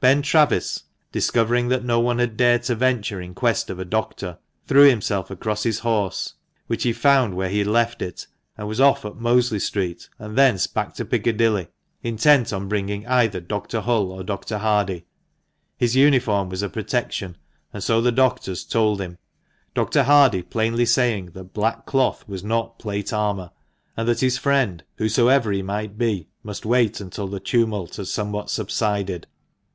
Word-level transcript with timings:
Ben 0.00 0.22
Travis, 0.22 0.84
discovering 1.12 1.68
that 1.68 1.84
no 1.84 2.00
one 2.00 2.18
had 2.18 2.38
dared 2.38 2.62
to 2.62 2.74
venture 2.74 3.20
in 3.20 3.34
quest 3.34 3.68
of 3.68 3.78
a 3.78 3.84
doctor, 3.84 4.38
threw 4.66 4.88
himself 4.88 5.30
across 5.30 5.62
his 5.64 5.80
horse, 5.80 6.32
which 6.68 6.84
he 6.84 6.92
found 6.94 7.34
where 7.34 7.50
he 7.50 7.58
had 7.58 7.66
left 7.66 8.00
it, 8.00 8.26
and 8.56 8.66
was 8.66 8.80
off 8.80 9.04
up 9.04 9.16
Mosley 9.18 9.58
Street 9.58 10.08
and 10.18 10.38
thence 10.38 10.66
back 10.66 10.94
to 10.94 11.04
Piccadilly, 11.04 11.68
intent 12.02 12.50
on 12.50 12.66
bringing 12.66 13.06
either 13.06 13.40
Dr. 13.40 13.82
Hull 13.82 14.10
or 14.10 14.22
Dr. 14.22 14.56
Hardie. 14.56 15.04
His 15.76 15.94
undform 15.96 16.48
was 16.48 16.62
a 16.62 16.70
protection, 16.70 17.36
and 17.74 17.84
so 17.84 18.00
the 18.00 18.10
doctors 18.10 18.64
told 18.64 19.02
him; 19.02 19.18
Dr. 19.74 20.04
Hardie 20.04 20.48
plainly 20.48 20.86
saying 20.86 21.32
that 21.32 21.52
black 21.52 21.84
cloth 21.84 22.26
was 22.26 22.42
not 22.42 22.78
plate 22.78 23.12
armour, 23.12 23.50
and 23.98 24.08
that 24.08 24.20
his 24.20 24.38
friend, 24.38 24.82
whosoever 24.96 25.52
he 25.52 25.60
might 25.60 25.98
be, 25.98 26.28
must 26.42 26.64
wait 26.64 27.02
until 27.02 27.28
the 27.28 27.38
tumult 27.38 27.96
had 27.96 28.06
somewhat 28.06 28.48
subsided. 28.48 29.26